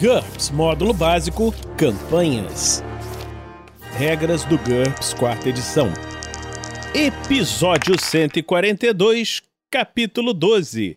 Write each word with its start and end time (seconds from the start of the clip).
GURPS 0.00 0.50
Módulo 0.50 0.94
Básico 0.94 1.52
Campanhas. 1.76 2.84
Regras 3.96 4.44
do 4.44 4.56
GURPS 4.56 5.12
Quarta 5.12 5.48
Edição. 5.48 5.88
Episódio 6.94 8.00
142, 8.00 9.42
Capítulo 9.68 10.32
12 10.32 10.96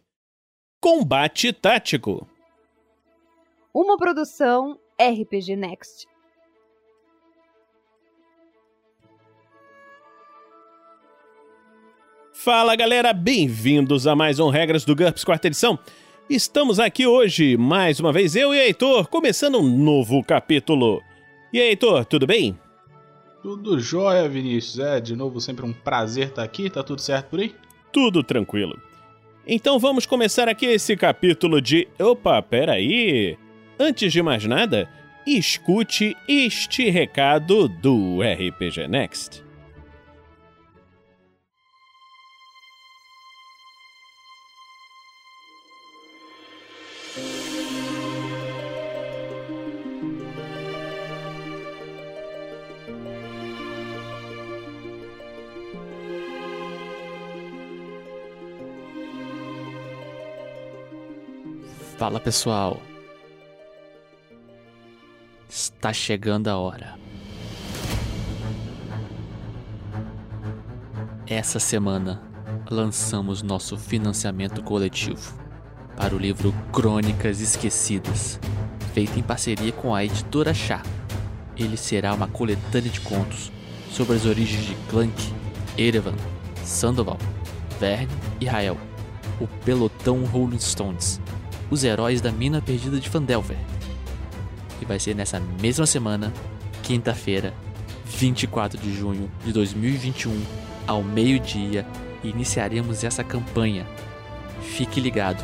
Combate 0.79 1.51
Tático. 1.51 2.27
Uma 3.73 3.97
produção 3.97 4.77
RPG 4.99 5.55
Next. 5.55 6.07
Fala 12.31 12.75
galera, 12.75 13.13
bem-vindos 13.13 14.05
a 14.05 14.15
mais 14.15 14.37
um 14.37 14.49
Regras 14.49 14.85
do 14.85 14.95
GURPS 14.95 15.23
Quarta 15.23 15.47
Edição. 15.47 15.79
Estamos 16.31 16.79
aqui 16.79 17.05
hoje, 17.05 17.57
mais 17.57 17.99
uma 17.99 18.13
vez, 18.13 18.37
eu 18.37 18.55
e 18.55 18.57
Heitor, 18.57 19.05
começando 19.09 19.59
um 19.59 19.67
novo 19.67 20.23
capítulo. 20.23 21.03
E 21.51 21.59
aí, 21.59 21.71
Heitor, 21.71 22.05
tudo 22.05 22.25
bem? 22.25 22.57
Tudo 23.43 23.77
jóia, 23.81 24.29
Vinícius. 24.29 24.79
É, 24.79 25.01
de 25.01 25.13
novo, 25.13 25.41
sempre 25.41 25.65
um 25.65 25.73
prazer 25.73 26.29
estar 26.29 26.41
aqui. 26.41 26.69
Tá 26.69 26.81
tudo 26.83 27.01
certo 27.01 27.31
por 27.31 27.41
aí? 27.41 27.53
Tudo 27.91 28.23
tranquilo. 28.23 28.79
Então 29.45 29.77
vamos 29.77 30.05
começar 30.05 30.47
aqui 30.47 30.67
esse 30.67 30.95
capítulo 30.95 31.61
de. 31.61 31.85
Opa, 31.99 32.41
peraí! 32.41 33.37
Antes 33.77 34.13
de 34.13 34.21
mais 34.21 34.45
nada, 34.45 34.89
escute 35.27 36.15
este 36.29 36.89
recado 36.89 37.67
do 37.67 38.21
RPG 38.21 38.87
Next. 38.87 39.50
Fala 62.01 62.19
pessoal, 62.19 62.81
está 65.47 65.93
chegando 65.93 66.47
a 66.47 66.57
hora. 66.57 66.97
Essa 71.27 71.59
semana 71.59 72.19
lançamos 72.71 73.43
nosso 73.43 73.77
financiamento 73.77 74.63
coletivo 74.63 75.39
para 75.95 76.15
o 76.15 76.17
livro 76.17 76.51
Crônicas 76.73 77.39
Esquecidas, 77.39 78.39
feito 78.95 79.19
em 79.19 79.21
parceria 79.21 79.71
com 79.71 79.93
a 79.93 80.03
editora 80.03 80.55
Chá. 80.55 80.81
Ele 81.55 81.77
será 81.77 82.15
uma 82.15 82.27
coletânea 82.27 82.89
de 82.89 83.01
contos 83.01 83.51
sobre 83.91 84.15
as 84.15 84.25
origens 84.25 84.65
de 84.65 84.73
Clank, 84.89 85.31
Erevan, 85.77 86.15
Sandoval, 86.63 87.19
Verne 87.79 88.09
e 88.39 88.45
Rael, 88.47 88.77
o 89.39 89.45
pelotão 89.63 90.25
Rolling 90.25 90.59
Stones 90.59 91.21
os 91.71 91.85
Heróis 91.85 92.19
da 92.19 92.31
Mina 92.31 92.61
Perdida 92.61 92.99
de 92.99 93.09
Fandelver. 93.09 93.57
E 94.81 94.85
vai 94.85 94.99
ser 94.99 95.15
nessa 95.15 95.39
mesma 95.61 95.85
semana, 95.85 96.33
quinta-feira, 96.83 97.53
24 98.05 98.77
de 98.77 98.93
junho 98.93 99.31
de 99.43 99.53
2021, 99.53 100.37
ao 100.85 101.01
meio-dia, 101.01 101.87
iniciaremos 102.23 103.05
essa 103.05 103.23
campanha. 103.23 103.87
Fique 104.61 104.99
ligado, 104.99 105.41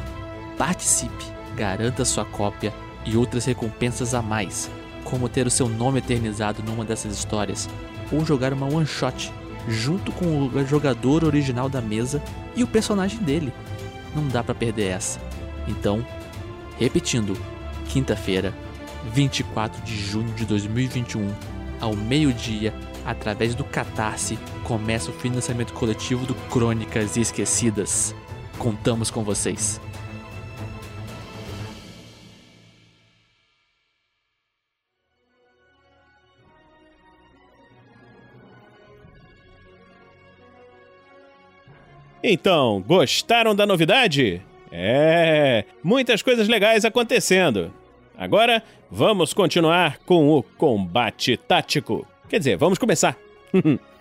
participe, 0.57 1.23
garanta 1.55 2.03
sua 2.03 2.25
cópia 2.25 2.73
e 3.05 3.15
outras 3.15 3.45
recompensas 3.45 4.13
a 4.13 4.21
mais, 4.21 4.69
como 5.05 5.29
ter 5.29 5.47
o 5.47 5.51
seu 5.51 5.69
nome 5.69 5.99
eternizado 5.99 6.61
numa 6.61 6.83
dessas 6.83 7.17
histórias, 7.17 7.69
ou 8.11 8.25
jogar 8.25 8.51
uma 8.51 8.67
one 8.67 8.85
shot 8.85 9.31
junto 9.69 10.11
com 10.11 10.25
o 10.25 10.65
jogador 10.65 11.23
original 11.23 11.69
da 11.69 11.81
mesa 11.81 12.21
e 12.53 12.63
o 12.63 12.67
personagem 12.67 13.19
dele. 13.19 13.53
Não 14.13 14.27
dá 14.27 14.43
para 14.43 14.55
perder 14.55 14.87
essa. 14.87 15.19
Então, 15.67 16.05
repetindo, 16.79 17.37
quinta-feira, 17.89 18.53
24 19.13 19.81
de 19.83 19.95
junho 19.95 20.33
de 20.33 20.45
2021, 20.45 21.33
ao 21.79 21.95
meio-dia, 21.95 22.73
através 23.05 23.55
do 23.55 23.63
Catarse, 23.63 24.37
começa 24.63 25.11
o 25.11 25.13
financiamento 25.13 25.73
coletivo 25.73 26.25
do 26.25 26.35
Crônicas 26.49 27.17
Esquecidas. 27.17 28.13
Contamos 28.57 29.11
com 29.11 29.23
vocês. 29.23 29.79
Então, 42.23 42.83
gostaram 42.85 43.55
da 43.55 43.65
novidade? 43.65 44.41
É, 44.79 45.65
muitas 45.83 46.21
coisas 46.21 46.47
legais 46.47 46.85
acontecendo. 46.85 47.73
Agora, 48.15 48.61
vamos 48.91 49.33
continuar 49.33 49.97
com 50.05 50.29
o 50.29 50.43
combate 50.43 51.35
tático. 51.35 52.07
Quer 52.29 52.37
dizer, 52.37 52.57
vamos 52.57 52.77
começar. 52.77 53.17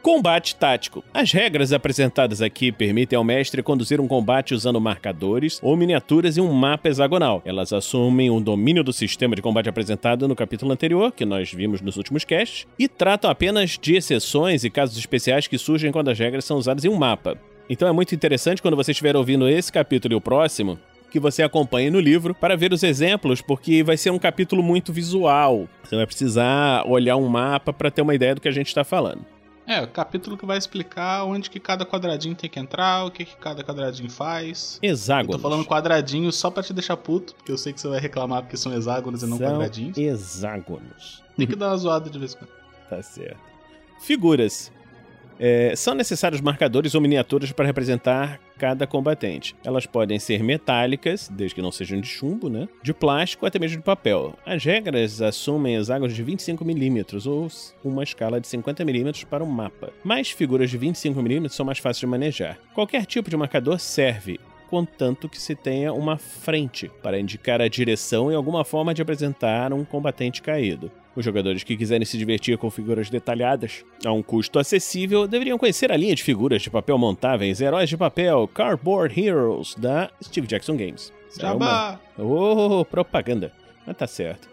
Combate 0.00 0.56
tático. 0.56 1.04
As 1.12 1.30
regras 1.30 1.72
apresentadas 1.74 2.40
aqui 2.42 2.72
permitem 2.72 3.16
ao 3.16 3.22
mestre 3.22 3.62
conduzir 3.62 4.00
um 4.00 4.08
combate 4.08 4.54
usando 4.54 4.80
marcadores 4.80 5.60
ou 5.62 5.76
miniaturas 5.76 6.36
e 6.36 6.40
um 6.40 6.52
mapa 6.52 6.88
hexagonal. 6.88 7.40
Elas 7.44 7.72
assumem 7.72 8.28
o 8.28 8.40
domínio 8.40 8.82
do 8.82 8.92
sistema 8.92 9.36
de 9.36 9.42
combate 9.42 9.68
apresentado 9.68 10.26
no 10.26 10.34
capítulo 10.34 10.72
anterior, 10.72 11.12
que 11.12 11.24
nós 11.24 11.52
vimos 11.52 11.80
nos 11.80 11.98
últimos 11.98 12.24
casts, 12.24 12.66
e 12.76 12.88
tratam 12.88 13.30
apenas 13.30 13.78
de 13.80 13.94
exceções 13.94 14.64
e 14.64 14.70
casos 14.70 14.96
especiais 14.96 15.46
que 15.46 15.58
surgem 15.58 15.92
quando 15.92 16.08
as 16.08 16.18
regras 16.18 16.46
são 16.46 16.56
usadas 16.56 16.84
em 16.84 16.88
um 16.88 16.96
mapa. 16.96 17.38
Então 17.68 17.88
é 17.88 17.92
muito 17.92 18.14
interessante 18.14 18.60
quando 18.60 18.76
você 18.76 18.90
estiver 18.90 19.16
ouvindo 19.16 19.48
esse 19.48 19.72
capítulo 19.72 20.14
e 20.14 20.16
o 20.16 20.20
próximo, 20.20 20.78
que 21.10 21.20
você 21.20 21.42
acompanhe 21.42 21.90
no 21.90 22.00
livro 22.00 22.34
para 22.34 22.56
ver 22.56 22.72
os 22.72 22.82
exemplos, 22.82 23.40
porque 23.42 23.82
vai 23.82 23.96
ser 23.96 24.10
um 24.10 24.18
capítulo 24.18 24.62
muito 24.62 24.92
visual. 24.92 25.68
Você 25.84 25.96
vai 25.96 26.06
precisar 26.06 26.84
olhar 26.86 27.16
um 27.16 27.28
mapa 27.28 27.72
para 27.72 27.90
ter 27.90 28.02
uma 28.02 28.14
ideia 28.14 28.34
do 28.34 28.40
que 28.40 28.48
a 28.48 28.52
gente 28.52 28.68
está 28.68 28.82
falando. 28.82 29.24
É, 29.66 29.80
o 29.80 29.86
capítulo 29.86 30.36
que 30.36 30.44
vai 30.44 30.58
explicar 30.58 31.24
onde 31.24 31.48
que 31.48 31.60
cada 31.60 31.86
quadradinho 31.86 32.34
tem 32.34 32.50
que 32.50 32.58
entrar, 32.58 33.04
o 33.04 33.10
que, 33.10 33.24
que 33.24 33.36
cada 33.36 33.62
quadradinho 33.62 34.10
faz. 34.10 34.78
Hexágonos. 34.82 35.36
Eu 35.36 35.38
tô 35.40 35.48
falando 35.48 35.64
quadradinho 35.64 36.32
só 36.32 36.50
pra 36.50 36.62
te 36.62 36.72
deixar 36.72 36.96
puto, 36.96 37.34
porque 37.36 37.52
eu 37.52 37.58
sei 37.58 37.72
que 37.72 37.80
você 37.80 37.88
vai 37.88 38.00
reclamar 38.00 38.42
porque 38.42 38.56
são 38.56 38.74
hexágonos 38.74 39.22
e 39.22 39.26
não 39.26 39.38
São 39.38 39.46
quadradinhos. 39.46 39.96
hexágonos. 39.96 41.22
Tem 41.36 41.46
que 41.46 41.54
dar 41.54 41.68
uma 41.68 41.76
zoada 41.76 42.10
de 42.10 42.18
vez 42.18 42.34
em 42.34 42.38
quando. 42.38 42.50
Tá 42.90 43.02
certo. 43.02 43.38
Figuras. 44.00 44.72
É, 45.38 45.74
são 45.76 45.94
necessários 45.94 46.40
marcadores 46.40 46.94
ou 46.94 47.00
miniaturas 47.00 47.52
para 47.52 47.66
representar 47.66 48.40
cada 48.58 48.86
combatente. 48.86 49.56
Elas 49.64 49.86
podem 49.86 50.18
ser 50.18 50.42
metálicas, 50.42 51.28
desde 51.28 51.54
que 51.54 51.62
não 51.62 51.72
sejam 51.72 52.00
de 52.00 52.06
chumbo, 52.06 52.48
né? 52.48 52.68
De 52.82 52.94
plástico 52.94 53.44
até 53.44 53.58
mesmo 53.58 53.78
de 53.78 53.82
papel. 53.82 54.34
As 54.46 54.64
regras 54.64 55.20
assumem 55.20 55.76
hexágonos 55.76 56.14
de 56.14 56.24
25mm 56.24 57.26
ou 57.26 57.48
uma 57.84 58.04
escala 58.04 58.40
de 58.40 58.46
50mm 58.46 59.26
para 59.26 59.42
um 59.42 59.48
mapa. 59.48 59.92
Mas 60.04 60.30
figuras 60.30 60.70
de 60.70 60.78
25mm 60.78 61.48
são 61.48 61.66
mais 61.66 61.78
fáceis 61.78 62.00
de 62.00 62.06
manejar. 62.06 62.58
Qualquer 62.74 63.04
tipo 63.04 63.28
de 63.28 63.36
marcador 63.36 63.80
serve, 63.80 64.38
contanto 64.72 65.28
que 65.28 65.38
se 65.38 65.54
tenha 65.54 65.92
uma 65.92 66.16
frente 66.16 66.90
para 67.02 67.20
indicar 67.20 67.60
a 67.60 67.68
direção 67.68 68.32
e 68.32 68.34
alguma 68.34 68.64
forma 68.64 68.94
de 68.94 69.02
apresentar 69.02 69.70
um 69.70 69.84
combatente 69.84 70.40
caído. 70.40 70.90
Os 71.14 71.22
jogadores 71.22 71.62
que 71.62 71.76
quiserem 71.76 72.06
se 72.06 72.16
divertir 72.16 72.56
com 72.56 72.70
figuras 72.70 73.10
detalhadas 73.10 73.84
a 74.02 74.10
um 74.10 74.22
custo 74.22 74.58
acessível 74.58 75.28
deveriam 75.28 75.58
conhecer 75.58 75.92
a 75.92 75.96
linha 75.98 76.14
de 76.14 76.22
figuras 76.22 76.62
de 76.62 76.70
papel 76.70 76.96
montáveis 76.96 77.60
Heróis 77.60 77.90
de 77.90 77.98
Papel 77.98 78.48
Cardboard 78.48 79.20
Heroes 79.20 79.74
da 79.74 80.10
Steve 80.24 80.46
Jackson 80.46 80.74
Games. 80.74 81.12
É 81.36 81.42
Jabá! 81.42 82.00
uma- 82.18 82.24
Oh, 82.80 82.82
propaganda. 82.86 83.52
Mas 83.86 83.94
tá 83.94 84.06
certo. 84.06 84.48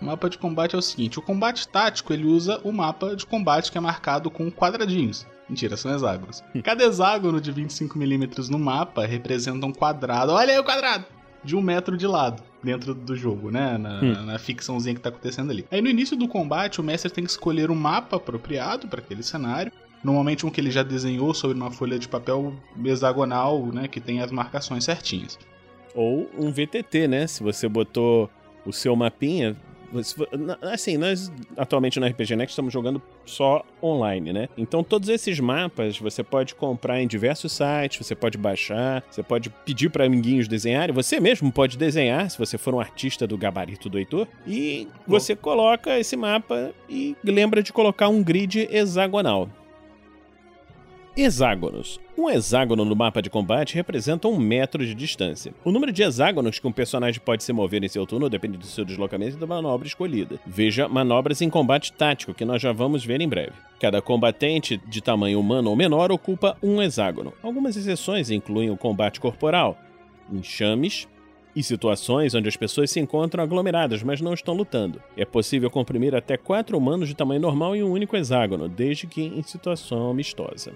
O 0.00 0.04
mapa 0.04 0.30
de 0.30 0.38
combate 0.38 0.76
é 0.76 0.78
o 0.78 0.82
seguinte: 0.82 1.18
o 1.18 1.22
combate 1.22 1.66
tático 1.66 2.12
ele 2.12 2.26
usa 2.26 2.60
o 2.62 2.70
mapa 2.70 3.16
de 3.16 3.26
combate 3.26 3.72
que 3.72 3.78
é 3.78 3.80
marcado 3.80 4.30
com 4.30 4.48
quadradinhos. 4.52 5.26
Mentira, 5.48 5.76
são 5.76 5.94
hexágonos. 5.94 6.42
Cada 6.62 6.84
hexágono 6.84 7.40
de 7.40 7.52
25mm 7.52 8.48
no 8.48 8.58
mapa 8.58 9.04
representa 9.06 9.66
um 9.66 9.72
quadrado. 9.72 10.32
Olha 10.32 10.52
aí 10.54 10.58
o 10.58 10.64
quadrado! 10.64 11.04
De 11.42 11.54
um 11.54 11.60
metro 11.60 11.96
de 11.96 12.06
lado 12.06 12.42
dentro 12.62 12.94
do 12.94 13.14
jogo, 13.14 13.50
né? 13.50 13.76
Na, 13.76 14.00
Hum. 14.00 14.24
na 14.24 14.38
ficçãozinha 14.38 14.94
que 14.94 15.00
tá 15.02 15.10
acontecendo 15.10 15.50
ali. 15.50 15.66
Aí 15.70 15.82
no 15.82 15.90
início 15.90 16.16
do 16.16 16.26
combate, 16.26 16.80
o 16.80 16.84
mestre 16.84 17.10
tem 17.10 17.22
que 17.22 17.30
escolher 17.30 17.70
um 17.70 17.74
mapa 17.74 18.16
apropriado 18.16 18.88
para 18.88 19.00
aquele 19.00 19.22
cenário. 19.22 19.70
Normalmente 20.02 20.46
um 20.46 20.50
que 20.50 20.60
ele 20.60 20.70
já 20.70 20.82
desenhou 20.82 21.34
sobre 21.34 21.56
uma 21.56 21.70
folha 21.70 21.98
de 21.98 22.08
papel 22.08 22.54
hexagonal, 22.82 23.66
né? 23.66 23.86
Que 23.88 24.00
tem 24.00 24.20
as 24.22 24.30
marcações 24.32 24.84
certinhas. 24.84 25.38
Ou 25.94 26.30
um 26.38 26.50
VTT, 26.50 27.06
né? 27.08 27.26
Se 27.26 27.42
você 27.42 27.68
botou 27.68 28.30
o 28.64 28.72
seu 28.72 28.96
mapinha, 28.96 29.54
Assim, 30.62 30.96
nós 30.96 31.32
atualmente 31.56 32.00
no 32.00 32.06
RPG 32.06 32.36
Next 32.36 32.52
estamos 32.52 32.72
jogando 32.72 33.00
só 33.24 33.64
online, 33.82 34.32
né? 34.32 34.48
Então 34.56 34.82
todos 34.82 35.08
esses 35.08 35.38
mapas 35.40 35.98
você 35.98 36.22
pode 36.22 36.54
comprar 36.54 37.00
em 37.00 37.06
diversos 37.06 37.52
sites, 37.52 38.06
você 38.06 38.14
pode 38.14 38.38
baixar, 38.38 39.04
você 39.10 39.22
pode 39.22 39.50
pedir 39.50 39.90
para 39.90 40.04
amiguinhos 40.04 40.48
desenharem, 40.48 40.94
você 40.94 41.20
mesmo 41.20 41.50
pode 41.52 41.76
desenhar, 41.76 42.30
se 42.30 42.38
você 42.38 42.58
for 42.58 42.74
um 42.74 42.80
artista 42.80 43.26
do 43.26 43.36
gabarito 43.36 43.88
do 43.88 43.98
Heitor, 43.98 44.26
e 44.46 44.88
você 45.06 45.36
coloca 45.36 45.98
esse 45.98 46.16
mapa 46.16 46.72
e 46.88 47.16
lembra 47.24 47.62
de 47.62 47.72
colocar 47.72 48.08
um 48.08 48.22
grid 48.22 48.68
hexagonal. 48.70 49.48
Hexágonos. 51.16 52.00
Um 52.18 52.28
hexágono 52.28 52.84
no 52.84 52.96
mapa 52.96 53.22
de 53.22 53.30
combate 53.30 53.76
representa 53.76 54.26
um 54.26 54.36
metro 54.36 54.84
de 54.84 54.96
distância. 54.96 55.54
O 55.64 55.70
número 55.70 55.92
de 55.92 56.02
hexágonos 56.02 56.58
que 56.58 56.66
um 56.66 56.72
personagem 56.72 57.20
pode 57.20 57.44
se 57.44 57.52
mover 57.52 57.84
em 57.84 57.88
seu 57.88 58.04
turno 58.04 58.28
depende 58.28 58.58
do 58.58 58.66
seu 58.66 58.84
deslocamento 58.84 59.36
e 59.36 59.38
da 59.38 59.46
manobra 59.46 59.86
escolhida. 59.86 60.40
Veja 60.44 60.88
manobras 60.88 61.40
em 61.40 61.48
combate 61.48 61.92
tático, 61.92 62.34
que 62.34 62.44
nós 62.44 62.60
já 62.60 62.72
vamos 62.72 63.04
ver 63.04 63.20
em 63.20 63.28
breve. 63.28 63.52
Cada 63.78 64.02
combatente 64.02 64.76
de 64.88 65.00
tamanho 65.00 65.38
humano 65.38 65.70
ou 65.70 65.76
menor 65.76 66.10
ocupa 66.10 66.56
um 66.60 66.82
hexágono. 66.82 67.32
Algumas 67.44 67.76
exceções 67.76 68.28
incluem 68.28 68.70
o 68.70 68.76
combate 68.76 69.20
corporal, 69.20 69.78
enxames, 70.32 71.06
e 71.54 71.62
situações 71.62 72.34
onde 72.34 72.48
as 72.48 72.56
pessoas 72.56 72.90
se 72.90 72.98
encontram 72.98 73.44
aglomeradas, 73.44 74.02
mas 74.02 74.20
não 74.20 74.34
estão 74.34 74.52
lutando. 74.52 75.00
É 75.16 75.24
possível 75.24 75.70
comprimir 75.70 76.12
até 76.12 76.36
quatro 76.36 76.76
humanos 76.76 77.08
de 77.08 77.14
tamanho 77.14 77.40
normal 77.40 77.76
em 77.76 77.84
um 77.84 77.92
único 77.92 78.16
hexágono, 78.16 78.68
desde 78.68 79.06
que 79.06 79.22
em 79.22 79.42
situação 79.44 80.10
amistosa. 80.10 80.72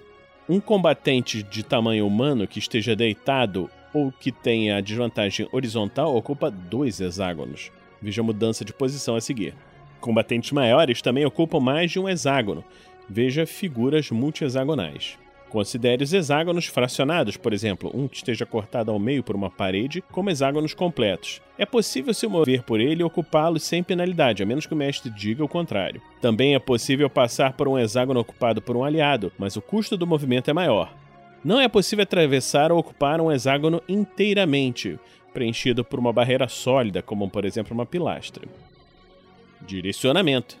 Um 0.49 0.59
combatente 0.59 1.43
de 1.43 1.61
tamanho 1.61 2.07
humano 2.07 2.47
que 2.47 2.57
esteja 2.57 2.95
deitado 2.95 3.69
ou 3.93 4.11
que 4.11 4.31
tenha 4.31 4.77
a 4.77 4.81
desvantagem 4.81 5.47
horizontal 5.51 6.15
ocupa 6.15 6.49
dois 6.49 6.99
hexágonos. 6.99 7.71
Veja 8.01 8.21
a 8.21 8.23
mudança 8.23 8.65
de 8.65 8.73
posição 8.73 9.15
a 9.15 9.21
seguir. 9.21 9.53
Combatentes 10.01 10.51
maiores 10.51 11.03
também 11.03 11.23
ocupam 11.23 11.59
mais 11.59 11.91
de 11.91 11.99
um 11.99 12.09
hexágono. 12.09 12.65
Veja 13.07 13.45
figuras 13.45 14.09
multi-hexagonais. 14.09 15.19
Considere 15.49 16.03
os 16.03 16.13
hexágonos 16.13 16.67
fracionados, 16.67 17.35
por 17.35 17.53
exemplo, 17.53 17.91
um 17.91 18.07
que 18.07 18.17
esteja 18.17 18.45
cortado 18.45 18.91
ao 18.91 18.99
meio 18.99 19.23
por 19.23 19.35
uma 19.35 19.49
parede, 19.49 20.03
como 20.11 20.29
hexágonos 20.29 20.75
completos. 20.75 21.41
É 21.57 21.65
possível 21.65 22.13
se 22.13 22.27
mover 22.27 22.61
por 22.61 22.79
ele 22.79 23.01
e 23.01 23.03
ocupá-los 23.03 23.63
sem 23.63 23.81
penalidade, 23.81 24.43
a 24.43 24.45
menos 24.45 24.67
que 24.67 24.73
o 24.73 24.77
mestre 24.77 25.09
diga 25.09 25.43
o 25.43 25.47
contrário. 25.47 26.01
Também 26.21 26.53
é 26.53 26.59
possível 26.59 27.09
passar 27.09 27.53
por 27.53 27.67
um 27.67 27.79
hexágono 27.79 28.19
ocupado 28.19 28.61
por 28.61 28.77
um 28.77 28.83
aliado, 28.83 29.31
mas 29.39 29.55
o 29.55 29.61
custo 29.61 29.97
do 29.97 30.05
movimento 30.05 30.51
é 30.51 30.53
maior. 30.53 30.93
Não 31.43 31.59
é 31.59 31.67
possível 31.67 32.03
atravessar 32.03 32.71
ou 32.71 32.77
ocupar 32.77 33.19
um 33.19 33.31
hexágono 33.31 33.81
inteiramente, 33.89 34.99
preenchido 35.33 35.83
por 35.83 35.99
uma 35.99 36.13
barreira 36.13 36.47
sólida, 36.47 37.01
como 37.01 37.27
por 37.27 37.43
exemplo 37.43 37.73
uma 37.73 37.87
pilastra. 37.87 38.47
Direcionamento. 39.61 40.57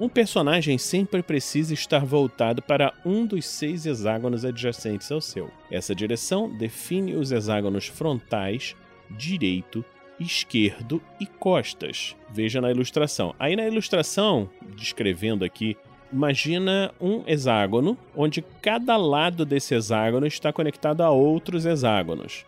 Um 0.00 0.08
personagem 0.08 0.78
sempre 0.78 1.22
precisa 1.22 1.74
estar 1.74 2.06
voltado 2.06 2.62
para 2.62 2.94
um 3.04 3.26
dos 3.26 3.44
seis 3.44 3.84
hexágonos 3.84 4.46
adjacentes 4.46 5.12
ao 5.12 5.20
seu. 5.20 5.50
Essa 5.70 5.94
direção 5.94 6.48
define 6.48 7.14
os 7.14 7.30
hexágonos 7.30 7.86
frontais, 7.86 8.74
direito, 9.10 9.84
esquerdo 10.18 11.02
e 11.20 11.26
costas. 11.26 12.16
Veja 12.30 12.62
na 12.62 12.70
ilustração. 12.70 13.34
Aí 13.38 13.54
na 13.54 13.66
ilustração, 13.66 14.48
descrevendo 14.74 15.44
aqui, 15.44 15.76
imagina 16.10 16.94
um 16.98 17.22
hexágono 17.26 17.94
onde 18.16 18.40
cada 18.62 18.96
lado 18.96 19.44
desse 19.44 19.74
hexágono 19.74 20.26
está 20.26 20.50
conectado 20.50 21.02
a 21.02 21.10
outros 21.10 21.66
hexágonos, 21.66 22.46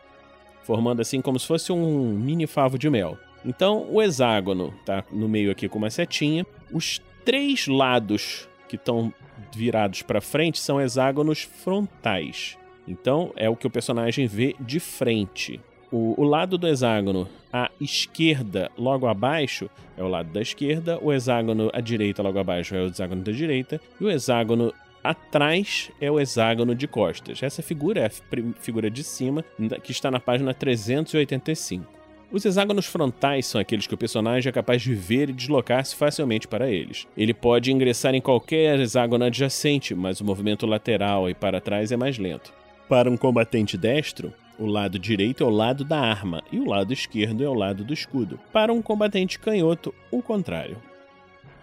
formando 0.62 1.02
assim 1.02 1.20
como 1.20 1.38
se 1.38 1.46
fosse 1.46 1.70
um 1.70 2.14
mini 2.14 2.46
favo 2.46 2.78
de 2.78 2.88
mel. 2.88 3.18
Então, 3.44 3.86
o 3.90 4.00
hexágono 4.00 4.72
está 4.80 5.04
no 5.12 5.28
meio 5.28 5.50
aqui 5.50 5.68
com 5.68 5.76
uma 5.76 5.90
setinha. 5.90 6.46
Os 6.72 6.98
três 7.24 7.66
lados 7.66 8.48
que 8.68 8.76
estão 8.76 9.12
virados 9.54 10.02
para 10.02 10.20
frente 10.20 10.58
são 10.58 10.80
hexágonos 10.80 11.42
frontais. 11.42 12.56
Então 12.86 13.32
é 13.36 13.48
o 13.48 13.56
que 13.56 13.66
o 13.66 13.70
personagem 13.70 14.26
vê 14.26 14.56
de 14.58 14.80
frente. 14.80 15.60
O, 15.90 16.20
o, 16.20 16.24
lado 16.24 16.56
do 16.56 16.66
hexágono 16.66 17.28
à 17.52 17.70
esquerda, 17.78 18.70
logo 18.78 19.06
abaixo, 19.06 19.68
é 19.96 20.02
o 20.02 20.08
lado 20.08 20.32
da 20.32 20.40
esquerda, 20.40 20.98
o 21.02 21.12
hexágono 21.12 21.70
à 21.72 21.80
direita, 21.80 22.22
logo 22.22 22.38
abaixo, 22.38 22.74
é 22.74 22.82
o 22.82 22.86
hexágono 22.86 23.22
da 23.22 23.30
direita, 23.30 23.78
e 24.00 24.04
o 24.04 24.10
hexágono 24.10 24.72
atrás 25.04 25.90
é 26.00 26.10
o 26.10 26.18
hexágono 26.18 26.74
de 26.74 26.88
costas. 26.88 27.42
Essa 27.42 27.62
figura 27.62 28.00
é 28.00 28.06
a 28.06 28.10
figura 28.60 28.90
de 28.90 29.04
cima, 29.04 29.44
que 29.82 29.92
está 29.92 30.10
na 30.10 30.18
página 30.18 30.54
385. 30.54 32.01
Os 32.32 32.46
hexágonos 32.46 32.86
frontais 32.86 33.44
são 33.44 33.60
aqueles 33.60 33.86
que 33.86 33.92
o 33.92 33.98
personagem 33.98 34.48
é 34.48 34.52
capaz 34.52 34.80
de 34.80 34.94
ver 34.94 35.28
e 35.28 35.34
deslocar-se 35.34 35.94
facilmente 35.94 36.48
para 36.48 36.70
eles. 36.70 37.06
Ele 37.14 37.34
pode 37.34 37.70
ingressar 37.70 38.14
em 38.14 38.22
qualquer 38.22 38.80
hexágono 38.80 39.26
adjacente, 39.26 39.94
mas 39.94 40.18
o 40.18 40.24
movimento 40.24 40.64
lateral 40.64 41.28
e 41.28 41.34
para 41.34 41.60
trás 41.60 41.92
é 41.92 41.96
mais 41.96 42.16
lento. 42.16 42.50
Para 42.88 43.10
um 43.10 43.18
combatente 43.18 43.76
destro, 43.76 44.32
o 44.58 44.64
lado 44.64 44.98
direito 44.98 45.44
é 45.44 45.46
o 45.46 45.50
lado 45.50 45.84
da 45.84 46.00
arma 46.00 46.42
e 46.50 46.58
o 46.58 46.64
lado 46.64 46.90
esquerdo 46.94 47.44
é 47.44 47.48
o 47.48 47.52
lado 47.52 47.84
do 47.84 47.92
escudo. 47.92 48.40
Para 48.50 48.72
um 48.72 48.80
combatente 48.80 49.38
canhoto, 49.38 49.94
o 50.10 50.22
contrário. 50.22 50.78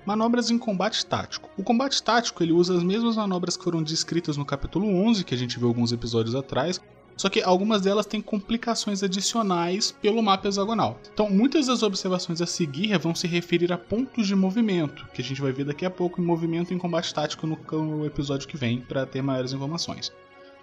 Manobras 0.05 0.51
em 0.51 0.57
combate 0.59 1.03
tático. 1.03 1.49
O 1.57 1.63
combate 1.63 2.01
tático 2.01 2.43
ele 2.43 2.51
usa 2.51 2.77
as 2.77 2.83
mesmas 2.83 3.15
manobras 3.15 3.57
que 3.57 3.63
foram 3.63 3.81
descritas 3.81 4.37
no 4.37 4.45
capítulo 4.45 4.87
11, 4.87 5.23
que 5.23 5.33
a 5.33 5.37
gente 5.37 5.57
viu 5.57 5.67
alguns 5.67 5.91
episódios 5.91 6.35
atrás, 6.35 6.79
só 7.19 7.27
que 7.27 7.41
algumas 7.41 7.81
delas 7.81 8.05
têm 8.05 8.21
complicações 8.21 9.03
adicionais 9.03 9.91
pelo 9.91 10.23
mapa 10.23 10.47
hexagonal. 10.47 10.97
Então, 11.13 11.29
muitas 11.29 11.67
das 11.67 11.83
observações 11.83 12.41
a 12.41 12.45
seguir 12.45 12.97
vão 12.97 13.13
se 13.13 13.27
referir 13.27 13.73
a 13.73 13.77
pontos 13.77 14.25
de 14.25 14.33
movimento, 14.33 15.05
que 15.13 15.21
a 15.21 15.25
gente 15.25 15.41
vai 15.41 15.51
ver 15.51 15.65
daqui 15.65 15.85
a 15.85 15.89
pouco 15.89 16.21
em 16.21 16.23
movimento 16.23 16.73
em 16.73 16.77
combate 16.77 17.13
tático 17.13 17.45
no 17.45 18.05
episódio 18.05 18.47
que 18.47 18.55
vem 18.55 18.79
para 18.79 19.05
ter 19.05 19.21
maiores 19.21 19.51
informações. 19.51 20.13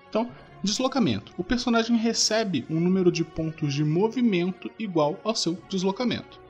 Então, 0.09 0.31
deslocamento. 0.65 1.31
O 1.37 1.45
personagem 1.45 1.95
recebe 1.99 2.65
um 2.71 2.81
número 2.81 3.13
de 3.13 3.23
pontos 3.23 3.75
de 3.75 3.85
movimento 3.85 4.71
igual 4.79 5.21
ao 5.23 5.35
seu 5.35 5.59
deslocamento. 5.69 6.41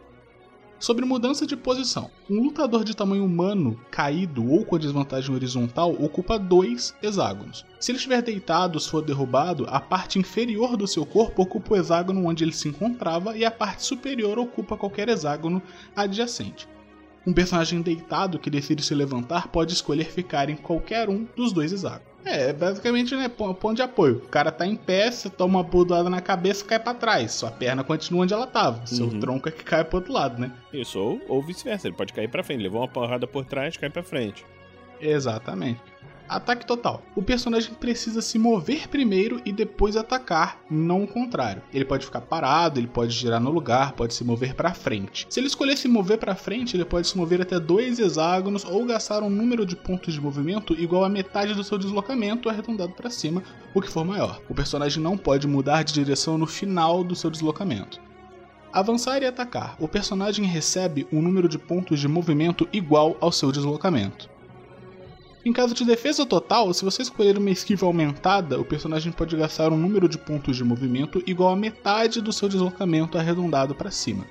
Sobre 0.79 1.07
mudança 1.07 1.47
de 1.47 1.57
posição. 1.57 2.11
Um 2.29 2.43
lutador 2.43 2.85
de 2.85 2.95
tamanho 2.95 3.25
humano 3.25 3.81
caído 3.91 4.47
ou 4.47 4.63
com 4.63 4.77
a 4.77 4.79
desvantagem 4.79 5.35
horizontal 5.35 5.93
ocupa 5.93 6.39
dois 6.39 6.95
hexágonos. 7.03 7.65
Se 7.81 7.91
ele 7.91 7.97
estiver 7.97 8.21
deitado 8.21 8.77
ou 8.77 8.81
for 8.81 9.01
derrubado, 9.01 9.67
a 9.71 9.81
parte 9.81 10.19
inferior 10.19 10.77
do 10.77 10.87
seu 10.87 11.07
corpo 11.07 11.43
ocupa 11.43 11.73
o 11.73 11.77
hexágono 11.79 12.27
onde 12.27 12.45
ele 12.45 12.53
se 12.53 12.69
encontrava 12.69 13.37
e 13.37 13.45
a 13.45 13.51
parte 13.51 13.85
superior 13.85 14.39
ocupa 14.39 14.77
qualquer 14.77 15.09
hexágono 15.09 15.63
adjacente. 15.95 16.69
Um 17.27 17.33
personagem 17.33 17.81
deitado 17.81 18.39
que 18.39 18.51
decide 18.51 18.83
se 18.83 18.95
levantar 18.95 19.49
pode 19.49 19.73
escolher 19.73 20.05
ficar 20.05 20.51
em 20.51 20.57
qualquer 20.57 21.09
um 21.09 21.27
dos 21.35 21.53
dois 21.55 21.73
hexágonos. 21.73 22.16
É, 22.27 22.53
basicamente, 22.53 23.15
né, 23.15 23.29
ponto 23.29 23.75
de 23.75 23.83
apoio. 23.83 24.17
O 24.17 24.29
cara 24.29 24.51
tá 24.51 24.67
em 24.67 24.75
pé, 24.75 25.09
você 25.09 25.31
toma 25.31 25.61
uma 25.61 25.63
bordoada 25.63 26.11
na 26.11 26.21
cabeça 26.21 26.65
e 26.65 26.67
cai 26.67 26.79
para 26.81 26.93
trás. 26.93 27.31
Sua 27.31 27.53
perna 27.53 27.85
continua 27.85 28.25
onde 28.25 28.35
ela 28.35 28.49
tava. 28.49 28.85
Seu 28.85 29.07
uhum. 29.07 29.21
tronco 29.21 29.49
é 29.49 29.53
que 29.53 29.63
cai 29.63 29.85
pro 29.85 29.99
outro 29.99 30.13
lado, 30.13 30.41
né? 30.41 30.51
Isso, 30.73 30.99
ou, 30.99 31.21
ou 31.29 31.41
vice-versa. 31.41 31.87
Ele 31.87 31.95
pode 31.95 32.13
cair 32.13 32.29
para 32.29 32.43
frente. 32.43 32.65
Levou 32.65 32.81
uma 32.81 32.89
porrada 32.89 33.29
por 33.29 33.45
trás, 33.45 33.77
cai 33.77 33.89
para 33.89 34.03
frente. 34.03 34.45
Exatamente. 35.01 35.81
Ataque 36.29 36.67
total. 36.67 37.03
O 37.15 37.23
personagem 37.23 37.73
precisa 37.75 38.21
se 38.21 38.39
mover 38.39 38.89
primeiro 38.89 39.41
e 39.45 39.53
depois 39.53 39.97
atacar, 39.97 40.61
não 40.69 41.05
o 41.05 41.07
contrário. 41.07 41.63
Ele 41.73 41.85
pode 41.85 42.05
ficar 42.05 42.21
parado, 42.21 42.81
ele 42.81 42.89
pode 42.89 43.13
girar 43.13 43.41
no 43.41 43.51
lugar, 43.51 43.93
pode 43.93 44.15
se 44.15 44.25
mover 44.25 44.55
para 44.55 44.75
frente. 44.75 45.27
Se 45.31 45.39
ele 45.39 45.47
escolher 45.47 45.77
se 45.77 45.87
mover 45.87 46.19
para 46.19 46.35
frente, 46.35 46.77
ele 46.77 46.85
pode 46.85 47.07
se 47.07 47.17
mover 47.17 47.41
até 47.41 47.61
dois 47.61 47.99
hexágonos 47.99 48.65
ou 48.65 48.85
gastar 48.85 49.23
um 49.23 49.31
número 49.31 49.65
de 49.65 49.77
pontos 49.77 50.15
de 50.15 50.21
movimento 50.21 50.75
igual 50.75 51.05
a 51.05 51.09
metade 51.09 51.55
do 51.55 51.63
seu 51.63 51.79
deslocamento 51.79 52.49
arredondado 52.49 52.93
para 52.93 53.11
cima, 53.11 53.43
o 53.73 53.81
que 53.81 53.91
for 53.91 54.05
maior. 54.05 54.41
O 54.49 54.55
personagem 54.55 55.03
não 55.03 55.17
pode 55.17 55.47
mudar 55.47 55.85
de 55.85 55.93
direção 55.93 56.37
no 56.37 56.47
final 56.47 57.05
do 57.05 57.15
seu 57.15 57.31
deslocamento. 57.31 58.01
Avançar 58.73 59.23
e 59.23 59.27
atacar. 59.27 59.77
O 59.81 59.89
personagem 59.89 60.45
recebe 60.45 61.07
um 61.13 61.23
número 61.23 61.49
de 61.49 61.57
pontos 61.57 62.01
de 62.01 62.09
movimento 62.09 62.69
igual 62.73 63.17
ao 63.21 63.33
seu 63.33 63.51
deslocamento. 63.51 64.29
Em 65.47 65.53
caso 65.53 65.75
de 65.75 65.85
defesa 65.85 66.27
total, 66.27 66.75
se 66.75 66.85
você 66.85 67.03
escolher 67.03 67.39
uma 67.39 67.51
esquiva 67.51 67.87
aumentada, 67.87 68.61
o 68.61 68.65
personagem 68.65 69.13
pode 69.13 69.37
gastar 69.37 69.73
um 69.73 69.77
número 69.77 70.09
de 70.09 70.19
pontos 70.19 70.57
de 70.57 70.65
movimento 70.65 71.23
igual 71.25 71.53
a 71.53 71.57
metade 71.57 72.21
do 72.21 72.33
seu 72.33 72.49
deslocamento 72.49 73.17
arredondado 73.17 73.73
para 73.73 73.93
cima. 73.93 74.27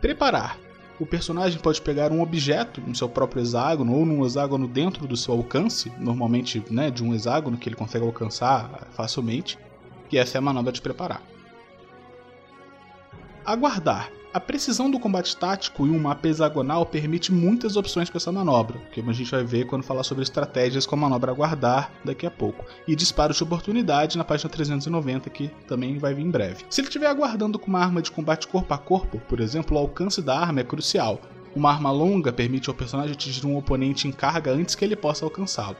Preparar. 0.00 0.58
O 0.98 1.04
personagem 1.04 1.60
pode 1.60 1.82
pegar 1.82 2.10
um 2.10 2.22
objeto 2.22 2.80
no 2.80 2.94
seu 2.94 3.06
próprio 3.06 3.42
hexágono 3.42 3.92
ou 3.92 4.06
num 4.06 4.24
hexágono 4.24 4.66
dentro 4.66 5.06
do 5.06 5.14
seu 5.14 5.34
alcance, 5.34 5.92
normalmente 5.98 6.64
né, 6.70 6.90
de 6.90 7.04
um 7.04 7.14
hexágono 7.14 7.58
que 7.58 7.68
ele 7.68 7.76
consegue 7.76 8.06
alcançar 8.06 8.88
facilmente, 8.92 9.58
e 10.10 10.16
essa 10.16 10.38
é 10.38 10.40
a 10.40 10.40
manobra 10.40 10.72
de 10.72 10.80
preparar. 10.80 11.20
Aguardar. 13.44 14.10
A 14.36 14.40
precisão 14.40 14.90
do 14.90 15.00
combate 15.00 15.34
tático 15.34 15.86
em 15.86 15.90
um 15.90 15.98
mapa 15.98 16.28
hexagonal 16.28 16.84
permite 16.84 17.32
muitas 17.32 17.74
opções 17.74 18.10
com 18.10 18.18
essa 18.18 18.30
manobra, 18.30 18.78
que 18.92 19.00
a 19.00 19.12
gente 19.14 19.30
vai 19.30 19.42
ver 19.42 19.64
quando 19.64 19.82
falar 19.82 20.02
sobre 20.02 20.24
estratégias 20.24 20.84
com 20.84 20.94
a 20.94 20.98
manobra 20.98 21.32
aguardar 21.32 21.90
daqui 22.04 22.26
a 22.26 22.30
pouco. 22.30 22.66
E 22.86 22.94
disparos 22.94 23.38
de 23.38 23.42
oportunidade 23.42 24.18
na 24.18 24.24
página 24.24 24.50
390, 24.50 25.30
que 25.30 25.48
também 25.66 25.96
vai 25.96 26.12
vir 26.12 26.20
em 26.20 26.30
breve. 26.30 26.66
Se 26.68 26.82
ele 26.82 26.88
estiver 26.88 27.06
aguardando 27.06 27.58
com 27.58 27.68
uma 27.68 27.80
arma 27.80 28.02
de 28.02 28.10
combate 28.10 28.46
corpo 28.46 28.74
a 28.74 28.76
corpo, 28.76 29.18
por 29.26 29.40
exemplo, 29.40 29.74
o 29.74 29.80
alcance 29.80 30.20
da 30.20 30.38
arma 30.38 30.60
é 30.60 30.64
crucial. 30.64 31.18
Uma 31.54 31.72
arma 31.72 31.90
longa 31.90 32.30
permite 32.30 32.68
ao 32.68 32.74
personagem 32.74 33.12
atingir 33.12 33.46
um 33.46 33.56
oponente 33.56 34.06
em 34.06 34.12
carga 34.12 34.50
antes 34.50 34.74
que 34.74 34.84
ele 34.84 34.96
possa 34.96 35.24
alcançá-lo. 35.24 35.78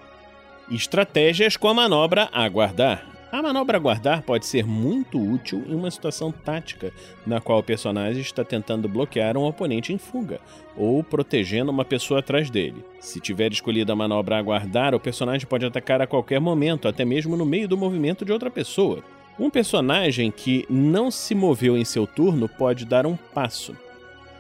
Estratégias 0.71 1.59
com 1.59 1.69
a 1.69 1.75
manobra 1.75 2.31
aguardar. 2.33 3.16
A 3.33 3.43
manobra 3.43 3.77
guardar 3.79 4.23
pode 4.23 4.47
ser 4.47 4.65
muito 4.65 5.21
útil 5.21 5.65
em 5.67 5.75
uma 5.75 5.91
situação 5.91 6.31
tática, 6.31 6.93
na 7.27 7.41
qual 7.41 7.59
o 7.59 7.63
personagem 7.63 8.23
está 8.23 8.45
tentando 8.45 8.89
bloquear 8.89 9.37
um 9.37 9.45
oponente 9.45 9.93
em 9.93 9.99
fuga, 9.99 10.41
ou 10.77 11.03
protegendo 11.03 11.73
uma 11.73 11.85
pessoa 11.85 12.21
atrás 12.21 12.51
dele. 12.51 12.85
Se 13.01 13.19
tiver 13.19 13.53
escolhido 13.53 13.91
a 13.91 13.97
manobra 13.97 14.39
aguardar, 14.39 14.95
o 14.95 15.01
personagem 15.01 15.47
pode 15.47 15.67
atacar 15.67 16.01
a 16.01 16.07
qualquer 16.07 16.41
momento, 16.41 16.87
até 16.87 17.05
mesmo 17.05 17.37
no 17.37 17.45
meio 17.45 17.67
do 17.67 17.77
movimento 17.77 18.25
de 18.25 18.31
outra 18.31 18.49
pessoa. 18.49 19.03
Um 19.39 19.51
personagem 19.51 20.31
que 20.31 20.65
não 20.71 21.11
se 21.11 21.35
moveu 21.35 21.77
em 21.77 21.85
seu 21.85 22.07
turno 22.07 22.49
pode 22.49 22.85
dar 22.85 23.07
um 23.07 23.17
passo. 23.17 23.77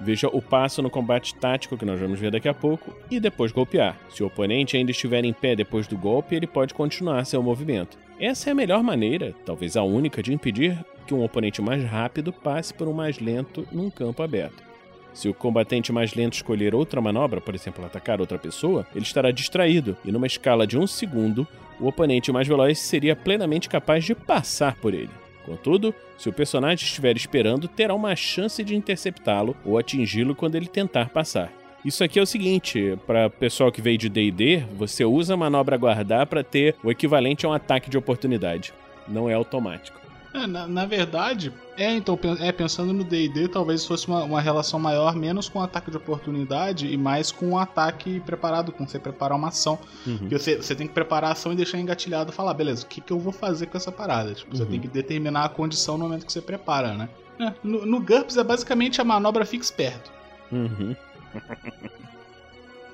Veja 0.00 0.28
o 0.28 0.40
passo 0.40 0.80
no 0.80 0.90
combate 0.90 1.34
tático 1.34 1.76
que 1.76 1.84
nós 1.84 1.98
vamos 1.98 2.20
ver 2.20 2.30
daqui 2.30 2.48
a 2.48 2.54
pouco 2.54 2.94
e 3.10 3.18
depois 3.18 3.50
golpear. 3.50 3.98
Se 4.10 4.22
o 4.22 4.26
oponente 4.26 4.76
ainda 4.76 4.92
estiver 4.92 5.24
em 5.24 5.32
pé 5.32 5.56
depois 5.56 5.88
do 5.88 5.96
golpe, 5.98 6.36
ele 6.36 6.46
pode 6.46 6.72
continuar 6.72 7.24
seu 7.24 7.42
movimento. 7.42 8.05
Essa 8.18 8.48
é 8.48 8.52
a 8.52 8.54
melhor 8.54 8.82
maneira, 8.82 9.34
talvez 9.44 9.76
a 9.76 9.82
única, 9.82 10.22
de 10.22 10.32
impedir 10.32 10.82
que 11.06 11.12
um 11.12 11.22
oponente 11.22 11.60
mais 11.60 11.84
rápido 11.84 12.32
passe 12.32 12.72
por 12.72 12.88
um 12.88 12.92
mais 12.92 13.18
lento 13.18 13.68
num 13.70 13.90
campo 13.90 14.22
aberto. 14.22 14.64
Se 15.12 15.28
o 15.28 15.34
combatente 15.34 15.92
mais 15.92 16.14
lento 16.14 16.32
escolher 16.32 16.74
outra 16.74 16.98
manobra, 17.00 17.42
por 17.42 17.54
exemplo, 17.54 17.84
atacar 17.84 18.18
outra 18.18 18.38
pessoa, 18.38 18.86
ele 18.94 19.04
estará 19.04 19.30
distraído 19.30 19.96
e, 20.02 20.10
numa 20.10 20.26
escala 20.26 20.66
de 20.66 20.78
um 20.78 20.86
segundo, 20.86 21.46
o 21.78 21.86
oponente 21.86 22.32
mais 22.32 22.48
veloz 22.48 22.78
seria 22.78 23.14
plenamente 23.14 23.68
capaz 23.68 24.02
de 24.04 24.14
passar 24.14 24.76
por 24.76 24.94
ele. 24.94 25.10
Contudo, 25.44 25.94
se 26.16 26.28
o 26.28 26.32
personagem 26.32 26.86
estiver 26.86 27.16
esperando, 27.16 27.68
terá 27.68 27.94
uma 27.94 28.16
chance 28.16 28.64
de 28.64 28.74
interceptá-lo 28.74 29.54
ou 29.62 29.78
atingi-lo 29.78 30.34
quando 30.34 30.54
ele 30.54 30.66
tentar 30.66 31.10
passar. 31.10 31.52
Isso 31.86 32.02
aqui 32.02 32.18
é 32.18 32.22
o 32.22 32.26
seguinte, 32.26 32.98
para 33.06 33.30
pessoal 33.30 33.70
que 33.70 33.80
veio 33.80 33.96
de 33.96 34.08
D&D, 34.08 34.66
você 34.76 35.04
usa 35.04 35.34
a 35.34 35.36
manobra 35.36 35.76
guardar 35.76 36.26
para 36.26 36.42
ter 36.42 36.74
o 36.82 36.90
equivalente 36.90 37.46
a 37.46 37.48
um 37.48 37.52
ataque 37.52 37.88
de 37.88 37.96
oportunidade. 37.96 38.74
Não 39.06 39.30
é 39.30 39.34
automático. 39.34 40.00
É, 40.34 40.48
na, 40.48 40.66
na, 40.66 40.84
verdade, 40.84 41.52
é 41.76 41.94
então 41.94 42.18
é 42.40 42.50
pensando 42.50 42.92
no 42.92 43.04
D&D, 43.04 43.46
talvez 43.46 43.86
fosse 43.86 44.08
uma, 44.08 44.24
uma, 44.24 44.40
relação 44.40 44.80
maior 44.80 45.14
menos 45.14 45.48
com 45.48 45.62
ataque 45.62 45.88
de 45.88 45.96
oportunidade 45.96 46.92
e 46.92 46.96
mais 46.96 47.30
com 47.30 47.52
o 47.52 47.58
ataque 47.58 48.18
preparado, 48.18 48.72
com 48.72 48.84
você 48.84 48.98
preparar 48.98 49.38
uma 49.38 49.48
ação. 49.48 49.78
Uhum. 50.04 50.28
você, 50.28 50.56
você 50.56 50.74
tem 50.74 50.88
que 50.88 50.92
preparar 50.92 51.30
a 51.30 51.32
ação 51.34 51.52
e 51.52 51.54
deixar 51.54 51.78
engatilhado, 51.78 52.32
falar, 52.32 52.52
beleza, 52.54 52.84
o 52.84 52.88
que, 52.88 53.00
que 53.00 53.12
eu 53.12 53.20
vou 53.20 53.32
fazer 53.32 53.66
com 53.66 53.76
essa 53.76 53.92
parada? 53.92 54.34
Tipo, 54.34 54.50
uhum. 54.50 54.58
você 54.58 54.66
tem 54.66 54.80
que 54.80 54.88
determinar 54.88 55.44
a 55.44 55.48
condição 55.48 55.96
no 55.96 56.02
momento 56.02 56.26
que 56.26 56.32
você 56.32 56.42
prepara, 56.42 56.94
né? 56.94 57.08
É, 57.38 57.52
no, 57.62 57.86
no 57.86 58.00
GURPS 58.00 58.36
é 58.36 58.42
basicamente 58.42 59.00
a 59.00 59.04
manobra 59.04 59.46
fica 59.46 59.62
esperto. 59.62 60.16
Uhum. 60.50 60.96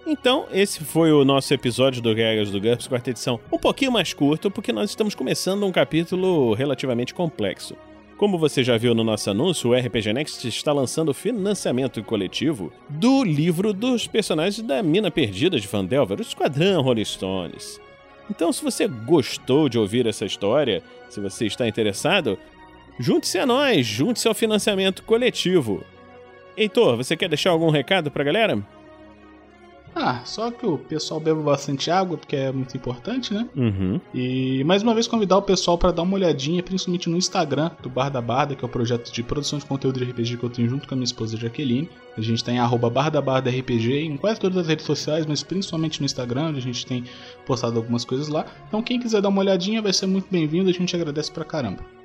Então, 0.04 0.46
esse 0.52 0.82
foi 0.82 1.12
o 1.12 1.24
nosso 1.24 1.54
episódio 1.54 2.02
do 2.02 2.12
Regras 2.12 2.50
do 2.50 2.60
GURPS, 2.60 2.88
quarta 2.88 3.10
edição. 3.10 3.38
Um 3.52 3.58
pouquinho 3.58 3.92
mais 3.92 4.12
curto, 4.12 4.50
porque 4.50 4.72
nós 4.72 4.90
estamos 4.90 5.14
começando 5.14 5.64
um 5.64 5.70
capítulo 5.70 6.54
relativamente 6.54 7.14
complexo. 7.14 7.76
Como 8.16 8.36
você 8.36 8.64
já 8.64 8.76
viu 8.76 8.94
no 8.94 9.04
nosso 9.04 9.30
anúncio, 9.30 9.70
o 9.70 9.74
RPG 9.74 10.12
Next 10.12 10.46
está 10.46 10.72
lançando 10.72 11.14
financiamento 11.14 12.02
coletivo 12.02 12.72
do 12.88 13.22
livro 13.22 13.72
dos 13.72 14.06
personagens 14.06 14.60
da 14.66 14.82
Mina 14.82 15.10
Perdida 15.10 15.58
de 15.58 15.68
Fandelver, 15.68 16.18
o 16.18 16.22
Esquadrão 16.22 16.82
Rolling 16.82 17.04
Stones. 17.04 17.80
Então, 18.28 18.52
se 18.52 18.62
você 18.62 18.88
gostou 18.88 19.68
de 19.68 19.78
ouvir 19.78 20.06
essa 20.06 20.24
história, 20.24 20.82
se 21.08 21.20
você 21.20 21.46
está 21.46 21.66
interessado, 21.66 22.38
junte-se 22.98 23.38
a 23.38 23.46
nós, 23.46 23.86
junte-se 23.86 24.26
ao 24.26 24.34
financiamento 24.34 25.02
coletivo. 25.04 25.84
Heitor, 26.56 26.96
você 26.96 27.16
quer 27.16 27.28
deixar 27.28 27.50
algum 27.50 27.70
recado 27.70 28.10
pra 28.10 28.24
galera? 28.24 28.62
Ah, 29.94 30.22
só 30.24 30.50
que 30.50 30.64
o 30.64 30.78
pessoal 30.78 31.20
beba 31.20 31.42
bastante 31.42 31.90
água, 31.90 32.16
porque 32.16 32.34
é 32.34 32.50
muito 32.50 32.74
importante, 32.74 33.34
né? 33.34 33.46
Uhum. 33.54 34.00
E 34.14 34.64
mais 34.64 34.82
uma 34.82 34.94
vez 34.94 35.06
convidar 35.06 35.36
o 35.36 35.42
pessoal 35.42 35.76
para 35.76 35.92
dar 35.92 36.02
uma 36.02 36.14
olhadinha, 36.14 36.62
principalmente 36.62 37.10
no 37.10 37.16
Instagram 37.16 37.70
do 37.82 37.90
Bar 37.90 38.08
da 38.08 38.20
Barda, 38.20 38.54
que 38.54 38.64
é 38.64 38.66
o 38.66 38.70
projeto 38.70 39.12
de 39.12 39.22
produção 39.22 39.58
de 39.58 39.66
conteúdo 39.66 39.98
de 39.98 40.10
RPG 40.10 40.38
que 40.38 40.44
eu 40.44 40.50
tenho 40.50 40.68
junto 40.68 40.88
com 40.88 40.94
a 40.94 40.96
minha 40.96 41.04
esposa 41.04 41.36
Jaqueline. 41.36 41.90
A 42.16 42.22
gente 42.22 42.42
tem 42.42 42.58
arroba 42.58 42.88
Bar 42.88 43.10
da 43.10 43.20
Barda 43.20 43.50
RPG 43.50 44.06
em 44.06 44.16
quase 44.16 44.40
todas 44.40 44.56
as 44.56 44.66
redes 44.66 44.86
sociais, 44.86 45.26
mas 45.26 45.42
principalmente 45.42 46.00
no 46.00 46.06
Instagram, 46.06 46.48
onde 46.48 46.58
a 46.58 46.62
gente 46.62 46.86
tem 46.86 47.04
postado 47.44 47.76
algumas 47.76 48.04
coisas 48.04 48.28
lá. 48.28 48.46
Então 48.68 48.82
quem 48.82 48.98
quiser 48.98 49.20
dar 49.20 49.28
uma 49.28 49.40
olhadinha 49.40 49.82
vai 49.82 49.92
ser 49.92 50.06
muito 50.06 50.26
bem-vindo, 50.30 50.70
a 50.70 50.72
gente 50.72 50.96
agradece 50.96 51.30
pra 51.30 51.44
caramba. 51.44 52.01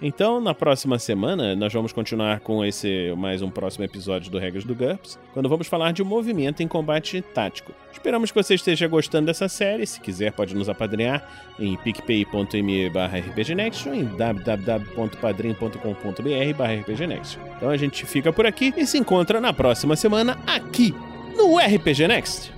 Então, 0.00 0.40
na 0.40 0.54
próxima 0.54 0.96
semana, 0.98 1.54
nós 1.56 1.72
vamos 1.72 1.92
continuar 1.92 2.38
com 2.40 2.64
esse 2.64 3.12
mais 3.16 3.42
um 3.42 3.50
próximo 3.50 3.84
episódio 3.84 4.30
do 4.30 4.38
Regras 4.38 4.64
do 4.64 4.74
GURPS, 4.74 5.18
quando 5.34 5.48
vamos 5.48 5.66
falar 5.66 5.92
de 5.92 6.04
movimento 6.04 6.62
em 6.62 6.68
combate 6.68 7.20
tático. 7.20 7.72
Esperamos 7.92 8.30
que 8.30 8.40
você 8.40 8.54
esteja 8.54 8.86
gostando 8.86 9.26
dessa 9.26 9.48
série. 9.48 9.84
Se 9.86 10.00
quiser, 10.00 10.32
pode 10.32 10.54
nos 10.54 10.68
apadrinhar 10.68 11.28
em 11.58 11.76
picpay.me 11.76 12.86
rpgnext 12.86 13.88
ou 13.88 13.94
em 13.94 14.04
www.padrim.com.br 14.04 16.80
rpgnext. 16.80 17.38
Então 17.56 17.68
a 17.68 17.76
gente 17.76 18.06
fica 18.06 18.32
por 18.32 18.46
aqui 18.46 18.72
e 18.76 18.86
se 18.86 18.98
encontra 18.98 19.40
na 19.40 19.52
próxima 19.52 19.96
semana 19.96 20.38
aqui 20.46 20.94
no 21.36 21.58
RPG 21.58 22.06
Next. 22.06 22.57